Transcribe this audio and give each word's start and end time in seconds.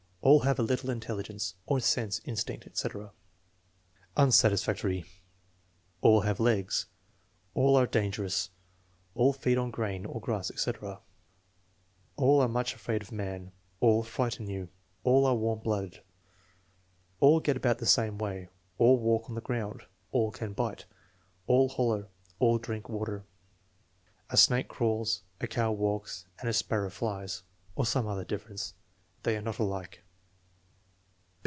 "All 0.23 0.41
have 0.41 0.59
a 0.59 0.63
little 0.63 0.91
intelligence" 0.91 1.55
(or 1.65 1.79
sense, 1.79 2.21
instinct, 2.25 2.67
etc.). 2.67 3.11
Unsatisfactory. 4.15 5.03
"All 6.01 6.21
have 6.21 6.39
legs." 6.39 6.85
"All 7.55 7.75
are 7.75 7.87
dangerous." 7.87 8.51
"All 9.15 9.33
feed 9.33 9.57
on 9.57 9.71
grain'* 9.71 10.05
(or 10.05 10.21
grass, 10.21 10.51
etc.). 10.51 10.99
"All 12.17 12.39
are 12.39 12.47
much 12.47 12.75
afraid 12.75 13.01
of 13.01 13.11
man." 13.11 13.51
"All 13.79 14.03
frighten 14.03 14.47
you." 14.47 14.69
"All 15.03 15.25
are 15.25 15.33
warm 15.33 15.59
blooded." 15.61 16.03
"All 17.19 17.39
get 17.39 17.57
about 17.57 17.79
the 17.79 17.87
same 17.87 18.19
way." 18.19 18.47
"All 18.77 18.99
walk 18.99 19.27
on 19.27 19.33
the 19.33 19.41
ground." 19.41 19.87
"AH 20.13 20.29
can 20.29 20.53
bite." 20.53 20.85
"All 21.47 21.67
holler." 21.67 22.09
"All 22.37 22.59
drink 22.59 22.87
water." 22.89 23.25
"A 24.29 24.37
snake 24.37 24.67
crawls, 24.67 25.23
a 25.39 25.47
cow 25.47 25.71
walks, 25.71 26.25
and 26.39 26.47
a 26.47 26.53
sparrow 26.53 26.91
flies" 26.91 27.41
(or 27.75 27.87
some 27.87 28.05
other 28.05 28.23
difference). 28.23 28.75
"They 29.23 29.35
are 29.35 29.41
not 29.41 29.57
alike." 29.57 30.03